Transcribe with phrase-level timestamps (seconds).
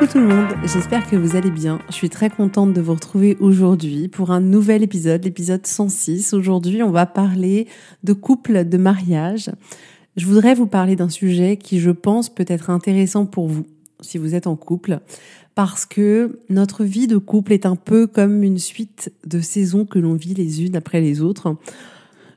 [0.00, 1.78] Coucou tout le monde, j'espère que vous allez bien.
[1.90, 6.32] Je suis très contente de vous retrouver aujourd'hui pour un nouvel épisode, l'épisode 106.
[6.32, 7.68] Aujourd'hui, on va parler
[8.02, 9.50] de couple, de mariage
[10.16, 13.66] je voudrais vous parler d'un sujet qui, je pense, peut être intéressant pour vous,
[14.00, 15.00] si vous êtes en couple,
[15.54, 19.98] parce que notre vie de couple est un peu comme une suite de saisons que
[19.98, 21.56] l'on vit les unes après les autres.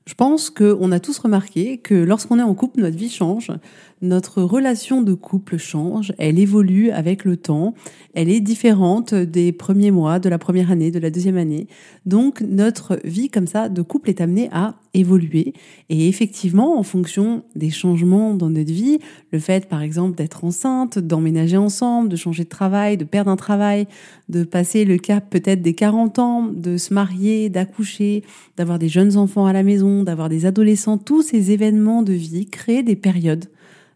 [0.06, 3.52] Je pense qu'on a tous remarqué que lorsqu'on est en couple, notre vie change,
[4.04, 7.74] notre relation de couple change, elle évolue avec le temps,
[8.14, 11.68] elle est différente des premiers mois, de la première année, de la deuxième année.
[12.06, 15.54] Donc notre vie comme ça de couple est amenée à évoluer
[15.90, 19.00] et effectivement en fonction des changements dans notre vie,
[19.32, 23.38] le fait par exemple d'être enceinte, d'emménager ensemble, de changer de travail, de perdre un
[23.38, 23.88] travail,
[24.28, 28.24] de passer le cap peut-être des 40 ans, de se marier, d'accoucher,
[28.58, 32.48] d'avoir des jeunes enfants à la maison, d'avoir des adolescents, tous ces événements de vie
[32.48, 33.46] créent des périodes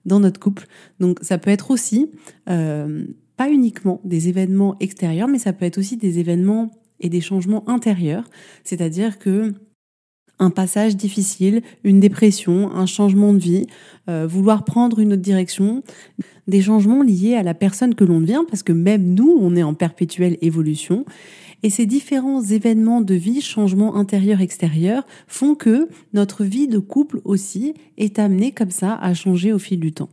[0.07, 0.65] dans notre couple.
[0.99, 2.09] Donc ça peut être aussi,
[2.49, 3.05] euh,
[3.35, 7.69] pas uniquement des événements extérieurs, mais ça peut être aussi des événements et des changements
[7.69, 8.23] intérieurs.
[8.63, 9.53] C'est-à-dire que
[10.39, 13.65] un passage difficile, une dépression, un changement de vie,
[14.07, 15.83] euh, vouloir prendre une autre direction,
[16.47, 19.63] des changements liés à la personne que l'on devient, parce que même nous, on est
[19.63, 21.05] en perpétuelle évolution.
[21.63, 27.73] Et ces différents événements de vie, changements intérieurs-extérieurs, font que notre vie de couple aussi
[27.97, 30.09] est amenée comme ça à changer au fil du temps.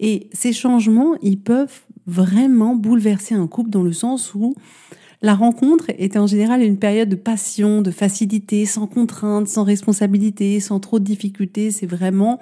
[0.00, 4.54] Et ces changements, ils peuvent vraiment bouleverser un couple dans le sens où
[5.22, 10.60] la rencontre est en général une période de passion, de facilité, sans contrainte, sans responsabilité,
[10.60, 11.70] sans trop de difficultés.
[11.70, 12.38] C'est vraiment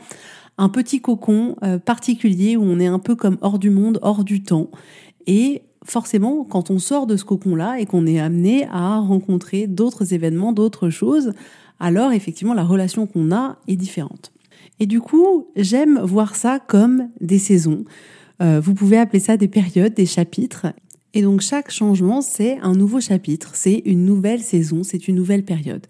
[0.59, 4.25] un petit cocon euh, particulier où on est un peu comme hors du monde, hors
[4.25, 4.71] du temps.
[5.27, 10.13] Et forcément, quand on sort de ce cocon-là et qu'on est amené à rencontrer d'autres
[10.13, 11.33] événements, d'autres choses,
[11.81, 14.33] alors effectivement la relation qu'on a est différente.
[14.81, 17.85] Et du coup, j'aime voir ça comme des saisons.
[18.43, 20.67] Euh, vous pouvez appeler ça des périodes, des chapitres.
[21.17, 25.45] Et donc chaque changement, c'est un nouveau chapitre, c'est une nouvelle saison, c'est une nouvelle
[25.45, 25.87] période.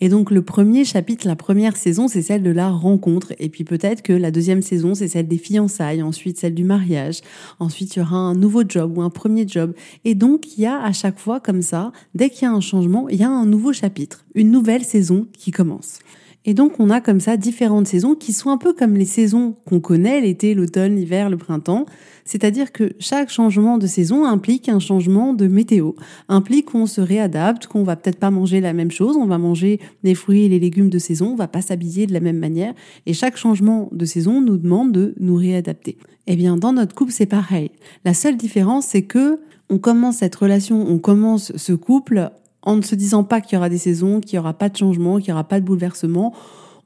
[0.00, 3.34] Et donc le premier chapitre, la première saison, c'est celle de la rencontre.
[3.38, 7.20] Et puis peut-être que la deuxième saison, c'est celle des fiançailles, ensuite celle du mariage.
[7.60, 9.74] Ensuite, il y aura un nouveau job ou un premier job.
[10.06, 12.60] Et donc il y a à chaque fois comme ça, dès qu'il y a un
[12.60, 15.98] changement, il y a un nouveau chapitre, une nouvelle saison qui commence.
[16.44, 19.54] Et donc on a comme ça différentes saisons qui sont un peu comme les saisons
[19.66, 21.86] qu'on connaît, l'été, l'automne, l'hiver, le printemps.
[22.24, 25.92] C'est-à-dire que chaque changement de saison implique un changement de météo,
[26.28, 29.80] implique qu'on se réadapte, qu'on va peut-être pas manger la même chose, on va manger
[30.02, 32.74] les fruits et les légumes de saison, on va pas s'habiller de la même manière,
[33.06, 35.98] et chaque changement de saison nous demande de nous réadapter.
[36.28, 37.72] Eh bien, dans notre couple, c'est pareil.
[38.04, 42.30] La seule différence, c'est que on commence cette relation, on commence ce couple
[42.62, 44.76] en ne se disant pas qu'il y aura des saisons, qu'il n'y aura pas de
[44.76, 46.34] changement, qu'il n'y aura pas de bouleversement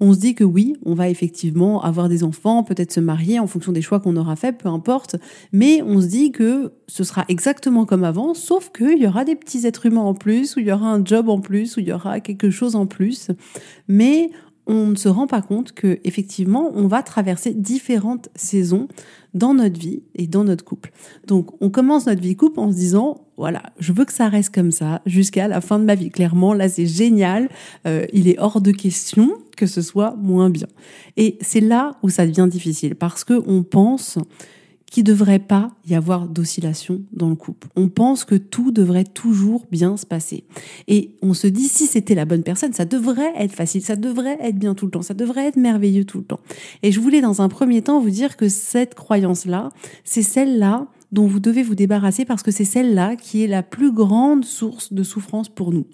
[0.00, 3.46] on se dit que oui, on va effectivement avoir des enfants, peut-être se marier en
[3.46, 5.16] fonction des choix qu'on aura fait, peu importe,
[5.52, 9.36] mais on se dit que ce sera exactement comme avant, sauf qu'il y aura des
[9.36, 11.88] petits êtres humains en plus, ou il y aura un job en plus, ou il
[11.88, 13.28] y aura quelque chose en plus,
[13.88, 14.30] mais
[14.66, 18.88] on ne se rend pas compte que effectivement on va traverser différentes saisons
[19.34, 20.92] dans notre vie et dans notre couple.
[21.26, 24.54] Donc on commence notre vie couple en se disant voilà je veux que ça reste
[24.54, 26.10] comme ça jusqu'à la fin de ma vie.
[26.10, 27.48] Clairement là c'est génial,
[27.86, 30.68] euh, il est hors de question que ce soit moins bien.
[31.16, 34.18] Et c'est là où ça devient difficile parce que on pense
[34.90, 37.68] qu'il ne devrait pas y avoir d'oscillation dans le couple.
[37.76, 40.44] On pense que tout devrait toujours bien se passer.
[40.86, 44.38] Et on se dit, si c'était la bonne personne, ça devrait être facile, ça devrait
[44.40, 46.40] être bien tout le temps, ça devrait être merveilleux tout le temps.
[46.82, 49.70] Et je voulais dans un premier temps vous dire que cette croyance-là,
[50.04, 53.92] c'est celle-là dont vous devez vous débarrasser parce que c'est celle-là qui est la plus
[53.92, 55.86] grande source de souffrance pour nous.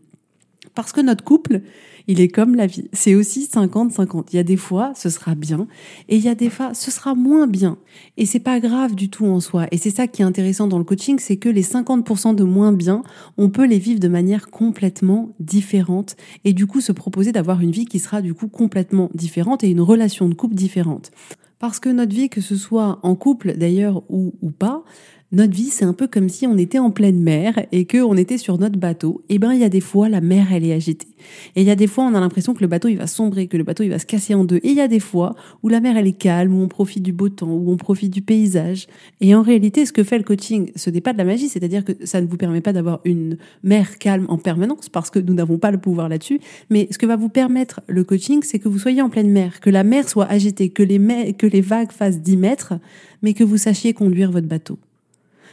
[0.75, 1.63] Parce que notre couple,
[2.07, 2.89] il est comme la vie.
[2.93, 4.29] C'est aussi 50-50.
[4.33, 5.67] Il y a des fois, ce sera bien,
[6.09, 7.79] et il y a des fois, ce sera moins bien.
[8.17, 9.67] Et c'est pas grave du tout en soi.
[9.71, 12.73] Et c'est ça qui est intéressant dans le coaching, c'est que les 50% de moins
[12.73, 13.03] bien,
[13.39, 17.71] on peut les vivre de manière complètement différente, et du coup se proposer d'avoir une
[17.71, 21.11] vie qui sera du coup complètement différente et une relation de couple différente.
[21.63, 24.83] Parce que notre vie, que ce soit en couple d'ailleurs ou, ou pas,
[25.33, 28.17] notre vie, c'est un peu comme si on était en pleine mer et que on
[28.17, 29.23] était sur notre bateau.
[29.31, 31.09] Eh ben, il y a des fois, la mer, elle est agitée.
[31.57, 33.47] Et il y a des fois, on a l'impression que le bateau, il va sombrer,
[33.47, 34.59] que le bateau, il va se casser en deux.
[34.59, 37.03] Et il y a des fois où la mer, elle est calme, où on profite
[37.03, 38.89] du beau temps, où on profite du paysage.
[39.23, 41.83] Et en réalité, ce que fait le coaching, ce n'est pas de la magie, c'est-à-dire
[41.83, 45.33] que ça ne vous permet pas d'avoir une mer calme en permanence parce que nous
[45.33, 46.41] n'avons pas le pouvoir là-dessus.
[46.69, 49.61] Mais ce que va vous permettre le coaching, c'est que vous soyez en pleine mer,
[49.61, 52.75] que la mer soit agitée, que les, que les vagues fassent 10 mètres,
[53.23, 54.79] mais que vous sachiez conduire votre bateau.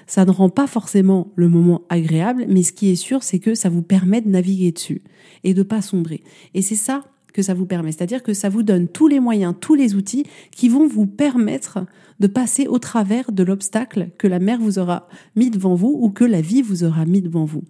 [0.07, 3.56] Ça ne rend pas forcément le moment agréable, mais ce qui est sûr, c'est que
[3.56, 5.04] ça vous permet de naviguer dessus
[5.44, 6.24] et de pas sombrer.
[6.54, 7.04] Et c'est ça
[7.34, 10.25] que ça vous permet, c'est-à-dire que ça vous donne tous les moyens, tous les outils
[10.51, 11.86] qui vont vous permettre
[12.19, 16.10] de passer au travers de l'obstacle que la mer vous aura mis devant vous ou
[16.10, 17.63] que la vie vous aura mis devant vous.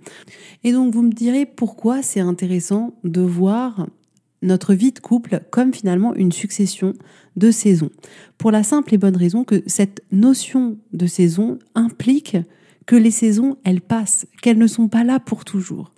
[0.63, 3.87] Et donc vous me direz pourquoi c'est intéressant de voir
[4.41, 6.93] notre vie de couple comme finalement une succession
[7.35, 7.89] de saisons.
[8.37, 12.37] Pour la simple et bonne raison que cette notion de saison implique
[12.85, 15.93] que les saisons, elles passent, qu'elles ne sont pas là pour toujours.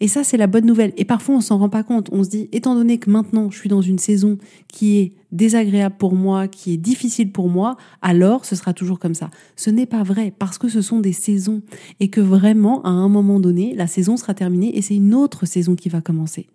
[0.00, 0.92] Et ça, c'est la bonne nouvelle.
[0.96, 2.08] Et parfois, on s'en rend pas compte.
[2.12, 5.96] On se dit, étant donné que maintenant, je suis dans une saison qui est désagréable
[5.98, 9.30] pour moi, qui est difficile pour moi, alors ce sera toujours comme ça.
[9.54, 11.62] Ce n'est pas vrai parce que ce sont des saisons
[12.00, 15.46] et que vraiment, à un moment donné, la saison sera terminée et c'est une autre
[15.46, 16.48] saison qui va commencer.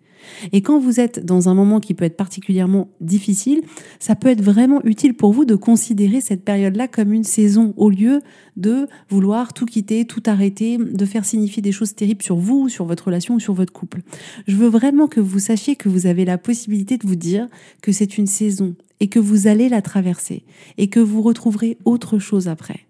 [0.52, 3.62] Et quand vous êtes dans un moment qui peut être particulièrement difficile,
[3.98, 7.90] ça peut être vraiment utile pour vous de considérer cette période-là comme une saison au
[7.90, 8.20] lieu
[8.56, 12.84] de vouloir tout quitter, tout arrêter, de faire signifier des choses terribles sur vous, sur
[12.84, 14.02] votre relation ou sur votre couple.
[14.46, 17.48] Je veux vraiment que vous sachiez que vous avez la possibilité de vous dire
[17.80, 20.44] que c'est une saison et que vous allez la traverser
[20.78, 22.86] et que vous retrouverez autre chose après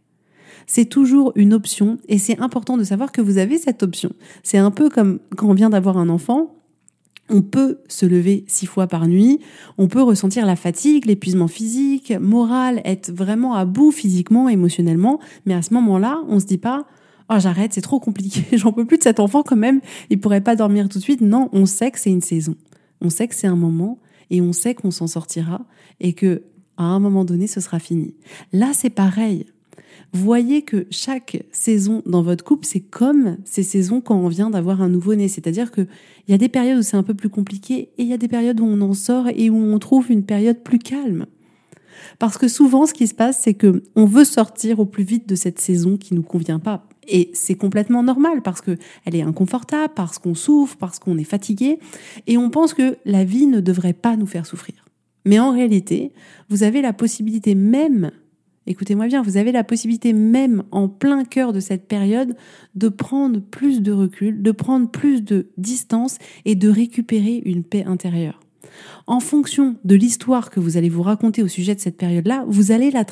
[0.67, 4.13] c'est toujours une option et c'est important de savoir que vous avez cette option.
[4.43, 6.55] C'est un peu comme quand on vient d'avoir un enfant,
[7.31, 9.41] on peut se lever six fois par nuit,
[9.79, 15.55] on peut ressentir la fatigue, l'épuisement physique, moral, être vraiment à bout physiquement, émotionnellement, mais
[15.55, 16.87] à ce moment-là, on se dit pas
[17.31, 19.81] oh j'arrête, c'est trop compliqué, j'en peux plus de cet enfant quand même,
[20.11, 21.21] il pourrait pas dormir tout de suite.
[21.21, 22.55] Non, on sait que c'est une saison.
[23.01, 23.99] On sait que c'est un moment
[24.31, 25.65] et on sait qu'on s'en sortira
[26.01, 26.43] et que
[26.77, 28.15] à un moment donné, ce sera fini.
[28.53, 29.47] Là, c'est pareil
[30.13, 34.83] voyez que chaque saison dans votre couple, c'est comme ces saisons quand on vient d'avoir
[34.83, 35.29] un nouveau-né.
[35.29, 35.89] C'est-à-dire qu'il
[36.29, 38.29] y a des périodes où c'est un peu plus compliqué et il y a des
[38.29, 41.27] périodes où on en sort et où on trouve une période plus calme.
[42.19, 45.29] Parce que souvent, ce qui se passe, c'est que on veut sortir au plus vite
[45.29, 46.87] de cette saison qui nous convient pas.
[47.09, 51.25] Et c'est complètement normal parce que elle est inconfortable, parce qu'on souffre, parce qu'on est
[51.25, 51.79] fatigué,
[52.27, 54.85] et on pense que la vie ne devrait pas nous faire souffrir.
[55.25, 56.13] Mais en réalité,
[56.49, 58.11] vous avez la possibilité même
[58.67, 62.37] Écoutez-moi bien, vous avez la possibilité même en plein cœur de cette période
[62.75, 67.85] de prendre plus de recul, de prendre plus de distance et de récupérer une paix
[67.85, 68.39] intérieure.
[69.07, 72.71] En fonction de l'histoire que vous allez vous raconter au sujet de cette période-là, vous
[72.71, 73.05] allez la,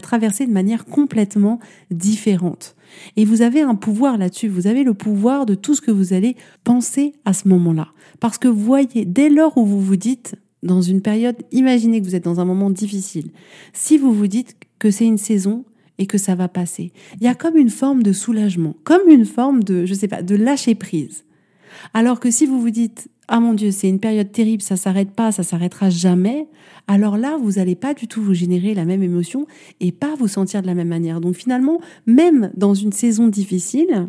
[0.00, 1.58] traverser de manière complètement
[1.90, 2.76] différente.
[3.16, 6.12] Et vous avez un pouvoir là-dessus, vous avez le pouvoir de tout ce que vous
[6.12, 7.88] allez penser à ce moment-là.
[8.20, 12.14] Parce que voyez, dès lors où vous vous dites, dans une période, imaginez que vous
[12.14, 13.30] êtes dans un moment difficile,
[13.72, 15.64] si vous vous dites que c'est une saison
[15.98, 16.92] et que ça va passer.
[17.20, 20.22] Il y a comme une forme de soulagement, comme une forme de, je sais pas,
[20.22, 21.24] de lâcher prise.
[21.94, 25.12] Alors que si vous vous dites, ah mon Dieu, c'est une période terrible, ça s'arrête
[25.12, 26.48] pas, ça s'arrêtera jamais,
[26.88, 29.46] alors là, vous n'allez pas du tout vous générer la même émotion
[29.78, 31.20] et pas vous sentir de la même manière.
[31.20, 34.08] Donc finalement, même dans une saison difficile,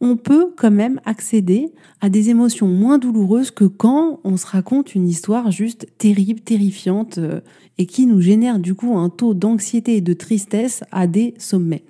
[0.00, 4.94] on peut quand même accéder à des émotions moins douloureuses que quand on se raconte
[4.94, 7.40] une histoire juste terrible, terrifiante euh,
[7.78, 11.84] et qui nous génère du coup un taux d'anxiété et de tristesse à des sommets.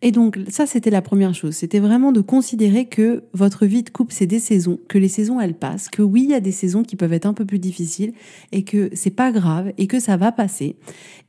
[0.00, 1.54] Et donc ça, c'était la première chose.
[1.54, 5.40] C'était vraiment de considérer que votre vie de couple, c'est des saisons, que les saisons,
[5.40, 7.58] elles passent, que oui, il y a des saisons qui peuvent être un peu plus
[7.58, 8.12] difficiles
[8.52, 10.76] et que c'est pas grave et que ça va passer.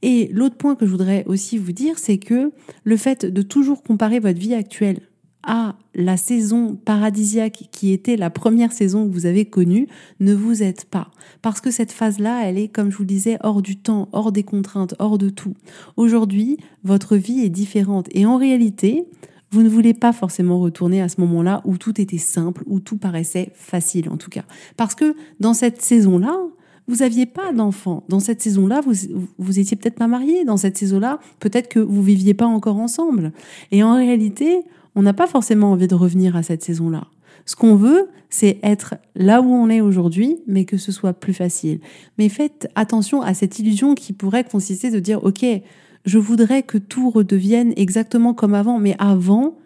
[0.03, 2.51] Et l'autre point que je voudrais aussi vous dire, c'est que
[2.83, 4.99] le fait de toujours comparer votre vie actuelle
[5.43, 9.87] à la saison paradisiaque qui était la première saison que vous avez connue,
[10.19, 11.11] ne vous aide pas.
[11.41, 14.31] Parce que cette phase-là, elle est, comme je vous le disais, hors du temps, hors
[14.31, 15.53] des contraintes, hors de tout.
[15.97, 18.07] Aujourd'hui, votre vie est différente.
[18.11, 19.05] Et en réalité,
[19.51, 22.97] vous ne voulez pas forcément retourner à ce moment-là où tout était simple, où tout
[22.97, 24.43] paraissait facile en tout cas.
[24.77, 26.37] Parce que dans cette saison-là,
[26.87, 28.03] vous n'aviez pas d'enfant.
[28.09, 28.93] Dans cette saison-là, vous,
[29.37, 30.43] vous étiez peut-être pas marié.
[30.43, 33.31] Dans cette saison-là, peut-être que vous viviez pas encore ensemble.
[33.71, 34.63] Et en réalité,
[34.99, 37.07] on n'a pas forcément envie de revenir à cette saison-là.
[37.45, 41.33] Ce qu'on veut, c'est être là où on est aujourd'hui, mais que ce soit plus
[41.33, 41.79] facile.
[42.17, 45.45] Mais faites attention à cette illusion qui pourrait consister de dire, OK,
[46.03, 49.57] je voudrais que tout redevienne exactement comme avant, mais avant,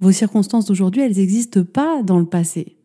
[0.00, 2.76] vos circonstances d'aujourd'hui, elles n'existent pas dans le passé.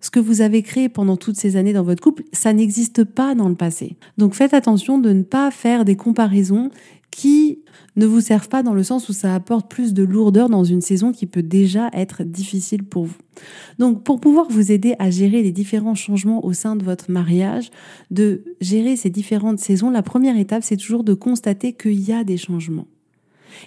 [0.00, 3.36] Ce que vous avez créé pendant toutes ces années dans votre couple, ça n'existe pas
[3.36, 3.96] dans le passé.
[4.18, 6.70] Donc faites attention de ne pas faire des comparaisons
[7.12, 7.60] qui
[7.94, 10.80] ne vous servent pas dans le sens où ça apporte plus de lourdeur dans une
[10.80, 13.18] saison qui peut déjà être difficile pour vous.
[13.78, 17.70] Donc pour pouvoir vous aider à gérer les différents changements au sein de votre mariage,
[18.10, 22.24] de gérer ces différentes saisons, la première étape, c'est toujours de constater qu'il y a
[22.24, 22.86] des changements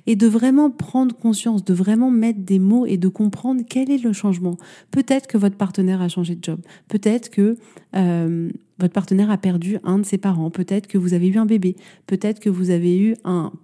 [0.07, 4.03] et de vraiment prendre conscience, de vraiment mettre des mots et de comprendre quel est
[4.03, 4.57] le changement.
[4.91, 7.57] Peut-être que votre partenaire a changé de job, peut-être que
[7.95, 8.49] euh,
[8.79, 11.75] votre partenaire a perdu un de ses parents, peut-être que vous avez eu un bébé,
[12.07, 13.15] peut-être que vous avez eu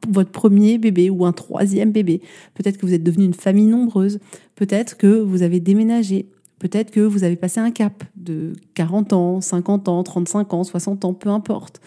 [0.09, 2.21] votre premier bébé ou un troisième bébé,
[2.53, 4.19] peut-être que vous êtes devenu une famille nombreuse,
[4.55, 6.27] peut-être que vous avez déménagé,
[6.61, 11.05] Peut-être que vous avez passé un cap de 40 ans, 50 ans, 35 ans, 60
[11.05, 11.81] ans, peu importe.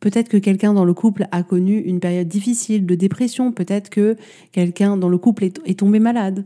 [0.00, 4.16] Peut-être que quelqu'un dans le couple a connu une période difficile de dépression, peut-être que
[4.50, 6.44] quelqu'un dans le couple est, tombé malade.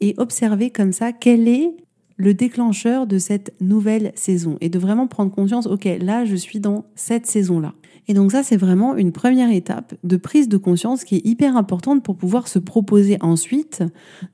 [0.00, 1.74] Et observer comme ça quel est
[2.16, 6.60] le déclencheur de cette nouvelle saison et de vraiment prendre conscience, ok, là je suis
[6.60, 7.74] dans cette saison-là.
[8.08, 11.56] Et donc ça, c'est vraiment une première étape de prise de conscience qui est hyper
[11.56, 13.82] importante pour pouvoir se proposer ensuite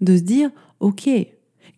[0.00, 0.50] de se dire,
[0.80, 1.08] ok,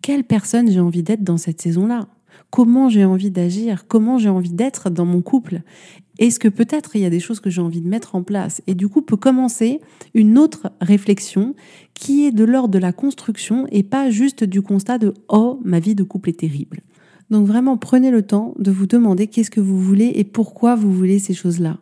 [0.02, 2.08] quelle personne j'ai envie d'être dans cette saison-là?
[2.50, 3.86] Comment j'ai envie d'agir?
[3.88, 5.62] Comment j'ai envie d'être dans mon couple?
[6.18, 8.60] Est-ce que peut-être il y a des choses que j'ai envie de mettre en place
[8.66, 9.80] Et du coup, peut commencer
[10.14, 11.54] une autre réflexion
[11.94, 15.78] qui est de l'ordre de la construction et pas juste du constat de⁇ Oh, ma
[15.78, 16.78] vie de couple est terrible⁇
[17.30, 20.92] Donc vraiment, prenez le temps de vous demander qu'est-ce que vous voulez et pourquoi vous
[20.92, 21.78] voulez ces choses-là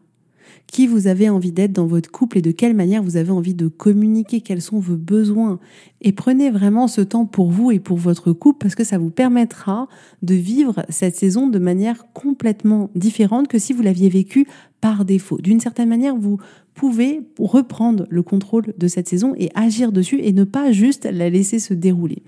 [0.67, 3.55] qui vous avez envie d'être dans votre couple et de quelle manière vous avez envie
[3.55, 5.59] de communiquer, quels sont vos besoins.
[6.01, 9.11] Et prenez vraiment ce temps pour vous et pour votre couple parce que ça vous
[9.11, 9.89] permettra
[10.23, 14.47] de vivre cette saison de manière complètement différente que si vous l'aviez vécue
[14.81, 15.39] par défaut.
[15.39, 16.39] D'une certaine manière, vous
[16.75, 21.31] pouvez reprendre le contrôle de cette saison et agir dessus et ne pas juste la
[21.31, 22.23] laisser se dérouler.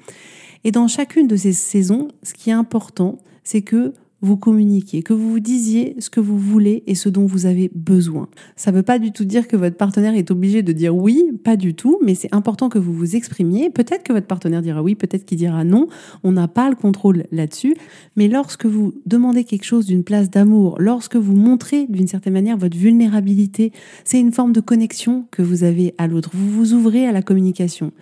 [0.64, 5.13] Et dans chacune de ces saisons, ce qui est important, c'est que vous communiquiez, que
[5.13, 8.29] vous vous disiez ce que vous voulez et ce dont vous avez besoin.
[8.57, 11.31] Ça ne veut pas du tout dire que votre partenaire est obligé de dire oui,
[11.45, 13.71] pas du tout, mais c'est important que vous vous exprimiez.
[13.71, 15.87] Peut-être que votre partenaire dira oui, peut-être qu'il dira non.
[16.25, 17.77] On n'a pas le contrôle là-dessus.
[18.17, 22.57] Mais lorsque vous demandez quelque chose d'une place d'amour, lorsque vous montrez d'une certaine manière
[22.57, 23.73] votre vulnérabilité,
[24.05, 26.31] c'est une forme de connexion que vous avez à l'autre.
[26.35, 27.93] Vous vous ouvrez à la communication.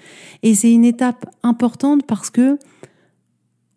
[0.43, 2.59] Et c'est une étape importante parce que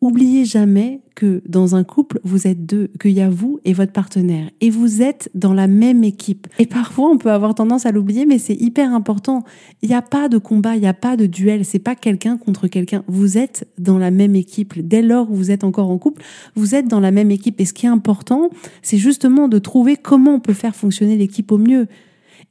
[0.01, 3.91] Oubliez jamais que dans un couple, vous êtes deux, qu'il y a vous et votre
[3.91, 6.47] partenaire, et vous êtes dans la même équipe.
[6.57, 9.43] Et parfois, on peut avoir tendance à l'oublier, mais c'est hyper important.
[9.81, 12.37] Il n'y a pas de combat, il n'y a pas de duel, c'est pas quelqu'un
[12.37, 13.03] contre quelqu'un.
[13.07, 14.79] Vous êtes dans la même équipe.
[14.79, 16.23] Dès lors où vous êtes encore en couple,
[16.55, 17.59] vous êtes dans la même équipe.
[17.59, 18.51] Et ce qui est important,
[18.81, 21.87] c'est justement de trouver comment on peut faire fonctionner l'équipe au mieux.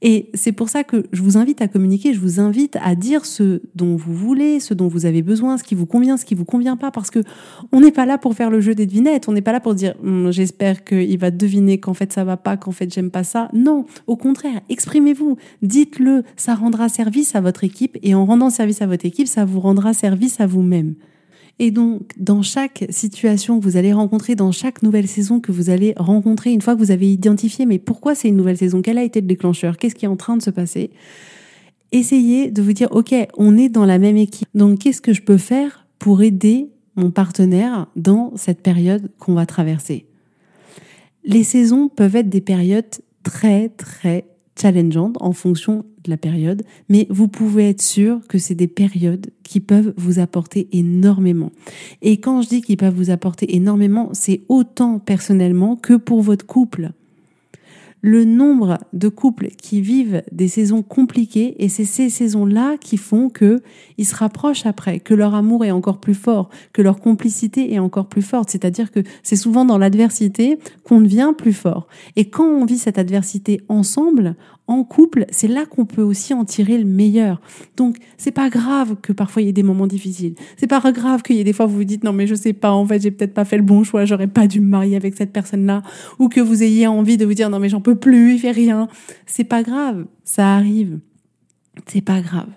[0.00, 3.24] Et c'est pour ça que je vous invite à communiquer, je vous invite à dire
[3.24, 6.36] ce dont vous voulez, ce dont vous avez besoin, ce qui vous convient, ce qui
[6.36, 7.18] vous convient pas, parce que
[7.72, 9.74] on n'est pas là pour faire le jeu des devinettes, on n'est pas là pour
[9.74, 13.24] dire hum, j'espère qu'il va deviner qu'en fait ça va pas, qu'en fait j'aime pas
[13.24, 13.48] ça.
[13.52, 18.82] Non, au contraire, exprimez-vous, dites-le, ça rendra service à votre équipe et en rendant service
[18.82, 20.94] à votre équipe, ça vous rendra service à vous-même.
[21.58, 25.70] Et donc, dans chaque situation que vous allez rencontrer, dans chaque nouvelle saison que vous
[25.70, 28.80] allez rencontrer, une fois que vous avez identifié, mais pourquoi c'est une nouvelle saison?
[28.80, 29.76] Quel a été le déclencheur?
[29.76, 30.90] Qu'est-ce qui est en train de se passer?
[31.90, 34.48] Essayez de vous dire, OK, on est dans la même équipe.
[34.54, 39.46] Donc, qu'est-ce que je peux faire pour aider mon partenaire dans cette période qu'on va
[39.46, 40.06] traverser?
[41.24, 42.86] Les saisons peuvent être des périodes
[43.24, 44.26] très, très
[44.60, 49.30] challengeantes en fonction de la période, mais vous pouvez être sûr que c'est des périodes
[49.42, 51.52] qui peuvent vous apporter énormément.
[52.02, 56.46] Et quand je dis qu'ils peuvent vous apporter énormément, c'est autant personnellement que pour votre
[56.46, 56.92] couple
[58.00, 63.28] le nombre de couples qui vivent des saisons compliquées et c'est ces saisons-là qui font
[63.28, 63.60] que
[63.96, 67.78] ils se rapprochent après, que leur amour est encore plus fort, que leur complicité est
[67.78, 68.50] encore plus forte.
[68.50, 71.88] C'est-à-dire que c'est souvent dans l'adversité qu'on devient plus fort.
[72.16, 74.36] Et quand on vit cette adversité ensemble,
[74.68, 77.40] en couple, c'est là qu'on peut aussi en tirer le meilleur.
[77.76, 80.34] Donc, c'est pas grave que parfois il y ait des moments difficiles.
[80.58, 82.34] C'est pas grave qu'il y ait des fois où vous vous dites non mais je
[82.34, 84.68] sais pas, en fait j'ai peut-être pas fait le bon choix, j'aurais pas dû me
[84.68, 85.82] marier avec cette personne-là,
[86.18, 88.50] ou que vous ayez envie de vous dire non mais j'en peux plus, il fait
[88.50, 88.88] rien.
[89.26, 91.00] C'est pas grave, ça arrive.
[91.86, 92.48] C'est pas grave.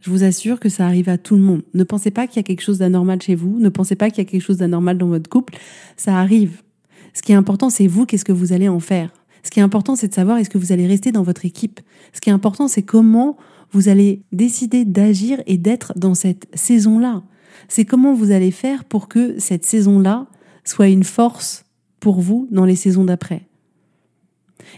[0.00, 1.62] Je vous assure que ça arrive à tout le monde.
[1.74, 4.18] Ne pensez pas qu'il y a quelque chose d'anormal chez vous, ne pensez pas qu'il
[4.18, 5.54] y a quelque chose d'anormal dans votre couple,
[5.96, 6.60] ça arrive.
[7.14, 9.10] Ce qui est important, c'est vous, qu'est-ce que vous allez en faire
[9.42, 11.80] ce qui est important, c'est de savoir est-ce que vous allez rester dans votre équipe.
[12.12, 13.36] Ce qui est important, c'est comment
[13.72, 17.22] vous allez décider d'agir et d'être dans cette saison-là.
[17.68, 20.26] C'est comment vous allez faire pour que cette saison-là
[20.64, 21.64] soit une force
[22.00, 23.46] pour vous dans les saisons d'après.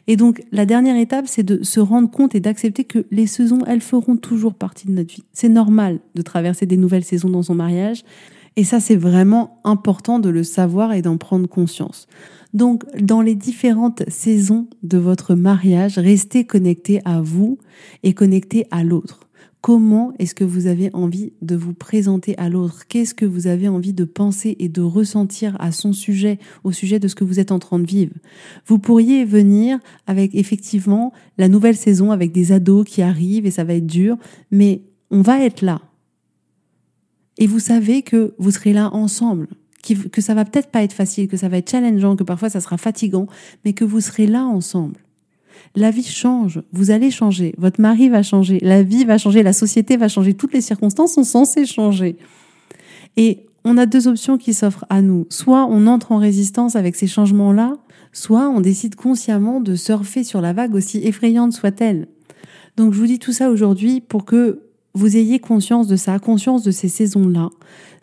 [0.07, 3.61] Et donc, la dernière étape, c'est de se rendre compte et d'accepter que les saisons,
[3.67, 5.25] elles feront toujours partie de notre vie.
[5.33, 8.05] C'est normal de traverser des nouvelles saisons dans son mariage.
[8.57, 12.07] Et ça, c'est vraiment important de le savoir et d'en prendre conscience.
[12.53, 17.59] Donc, dans les différentes saisons de votre mariage, restez connecté à vous
[18.05, 19.21] et connecté à l'autre.
[19.61, 22.87] Comment est-ce que vous avez envie de vous présenter à l'autre?
[22.87, 26.99] Qu'est-ce que vous avez envie de penser et de ressentir à son sujet, au sujet
[26.99, 28.13] de ce que vous êtes en train de vivre?
[28.67, 33.65] Vous pourriez venir avec effectivement la nouvelle saison avec des ados qui arrivent et ça
[33.65, 34.19] va être dur,
[34.51, 35.81] mais on va être là.
[37.39, 39.49] Et vous savez que vous serez là ensemble,
[39.83, 42.61] que ça va peut-être pas être facile, que ça va être challengeant, que parfois ça
[42.61, 43.27] sera fatigant,
[43.65, 45.01] mais que vous serez là ensemble.
[45.77, 49.53] La vie change, vous allez changer, votre mari va changer, la vie va changer, la
[49.53, 52.17] société va changer, toutes les circonstances sont censées changer.
[53.17, 55.27] Et on a deux options qui s'offrent à nous.
[55.31, 57.75] Soit on entre en résistance avec ces changements-là,
[58.13, 62.07] soit on décide consciemment de surfer sur la vague aussi effrayante soit-elle.
[62.77, 64.61] Donc je vous dis tout ça aujourd'hui pour que
[64.95, 67.51] vous ayez conscience de ça, conscience de ces saisons-là.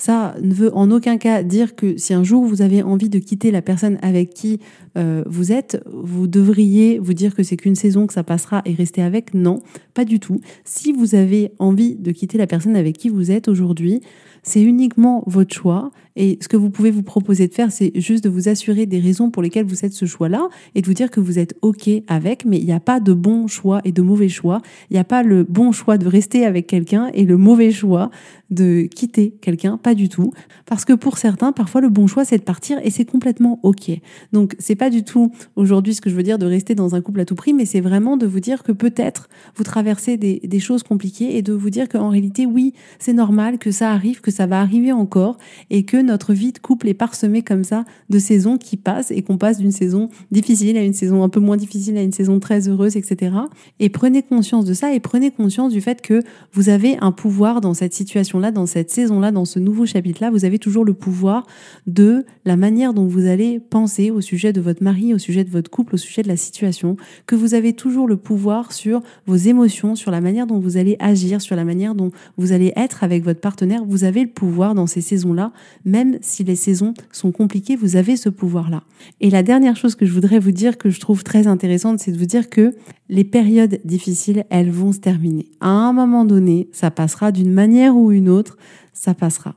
[0.01, 3.19] Ça ne veut en aucun cas dire que si un jour vous avez envie de
[3.19, 4.59] quitter la personne avec qui
[4.97, 8.73] euh, vous êtes, vous devriez vous dire que c'est qu'une saison, que ça passera et
[8.73, 9.35] rester avec.
[9.35, 9.61] Non,
[9.93, 10.41] pas du tout.
[10.65, 14.01] Si vous avez envie de quitter la personne avec qui vous êtes aujourd'hui,
[14.43, 15.91] c'est uniquement votre choix.
[16.15, 18.99] Et ce que vous pouvez vous proposer de faire, c'est juste de vous assurer des
[18.99, 21.89] raisons pour lesquelles vous faites ce choix-là et de vous dire que vous êtes OK
[22.07, 24.61] avec, mais il n'y a pas de bon choix et de mauvais choix.
[24.89, 28.09] Il n'y a pas le bon choix de rester avec quelqu'un et le mauvais choix
[28.49, 30.33] de quitter quelqu'un, du tout.
[30.65, 33.91] Parce que pour certains, parfois le bon choix, c'est de partir et c'est complètement OK.
[34.33, 37.01] Donc, c'est pas du tout aujourd'hui ce que je veux dire de rester dans un
[37.01, 40.39] couple à tout prix, mais c'est vraiment de vous dire que peut-être vous traversez des,
[40.43, 44.21] des choses compliquées et de vous dire qu'en réalité, oui, c'est normal que ça arrive,
[44.21, 45.37] que ça va arriver encore
[45.69, 49.21] et que notre vie de couple est parsemée comme ça de saisons qui passent et
[49.21, 52.39] qu'on passe d'une saison difficile à une saison un peu moins difficile à une saison
[52.39, 53.35] très heureuse, etc.
[53.79, 56.21] Et prenez conscience de ça et prenez conscience du fait que
[56.53, 60.31] vous avez un pouvoir dans cette situation-là, dans cette saison-là, dans ce chapitre-là.
[60.31, 61.45] Vous avez toujours le pouvoir
[61.87, 65.49] de la manière dont vous allez penser au sujet de votre mari, au sujet de
[65.49, 69.35] votre couple, au sujet de la situation, que vous avez toujours le pouvoir sur vos
[69.35, 73.03] émotions, sur la manière dont vous allez agir, sur la manière dont vous allez être
[73.03, 73.83] avec votre partenaire.
[73.85, 75.51] Vous avez le pouvoir dans ces saisons-là,
[75.85, 78.83] même si les saisons sont compliquées, vous avez ce pouvoir-là.
[79.19, 82.11] Et la dernière chose que je voudrais vous dire, que je trouve très intéressante, c'est
[82.11, 82.75] de vous dire que
[83.09, 85.47] les périodes difficiles, elles vont se terminer.
[85.59, 88.57] À un moment donné, ça passera d'une manière ou une autre,
[89.01, 89.55] ça passera.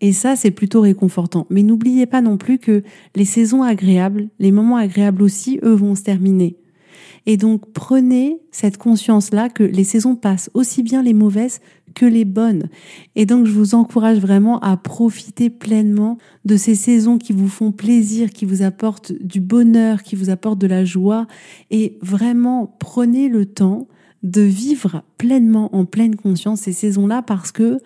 [0.00, 1.46] Et ça, c'est plutôt réconfortant.
[1.50, 2.82] Mais n'oubliez pas non plus que
[3.14, 6.56] les saisons agréables, les moments agréables aussi, eux, vont se terminer.
[7.26, 11.60] Et donc prenez cette conscience-là que les saisons passent aussi bien les mauvaises
[11.94, 12.70] que les bonnes.
[13.16, 17.72] Et donc je vous encourage vraiment à profiter pleinement de ces saisons qui vous font
[17.72, 21.26] plaisir, qui vous apportent du bonheur, qui vous apportent de la joie.
[21.70, 23.88] Et vraiment prenez le temps
[24.22, 27.78] de vivre pleinement en pleine conscience ces saisons-là parce que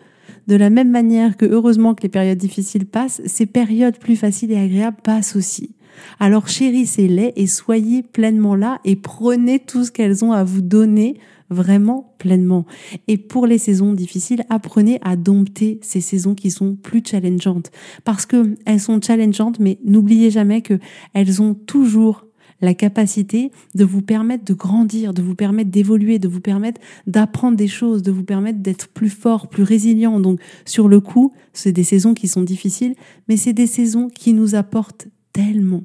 [0.50, 4.50] de la même manière que heureusement que les périodes difficiles passent, ces périodes plus faciles
[4.50, 5.76] et agréables passent aussi.
[6.18, 11.18] Alors chérissez-les et soyez pleinement là et prenez tout ce qu'elles ont à vous donner
[11.50, 12.66] vraiment pleinement.
[13.06, 17.70] Et pour les saisons difficiles, apprenez à dompter ces saisons qui sont plus challengeantes
[18.04, 20.80] parce que elles sont challengeantes mais n'oubliez jamais que
[21.14, 22.26] elles ont toujours
[22.60, 27.56] la capacité de vous permettre de grandir, de vous permettre d'évoluer, de vous permettre d'apprendre
[27.56, 30.20] des choses, de vous permettre d'être plus fort, plus résilient.
[30.20, 32.94] Donc sur le coup, c'est des saisons qui sont difficiles,
[33.28, 35.84] mais c'est des saisons qui nous apportent tellement.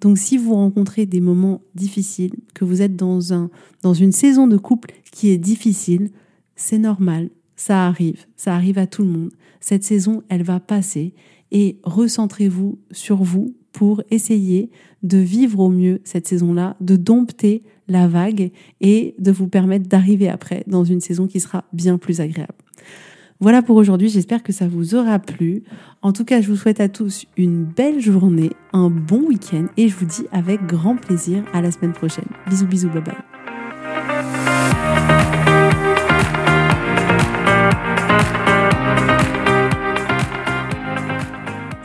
[0.00, 3.50] Donc si vous rencontrez des moments difficiles, que vous êtes dans, un,
[3.82, 6.10] dans une saison de couple qui est difficile,
[6.56, 9.30] c'est normal, ça arrive, ça arrive à tout le monde.
[9.60, 11.14] Cette saison, elle va passer
[11.50, 14.70] et recentrez-vous sur vous pour essayer
[15.02, 20.30] de vivre au mieux cette saison-là, de dompter la vague et de vous permettre d'arriver
[20.30, 22.54] après dans une saison qui sera bien plus agréable.
[23.40, 25.64] Voilà pour aujourd'hui, j'espère que ça vous aura plu.
[26.00, 29.88] En tout cas, je vous souhaite à tous une belle journée, un bon week-end et
[29.88, 32.28] je vous dis avec grand plaisir à la semaine prochaine.
[32.48, 33.43] Bisous bisous, bye bye.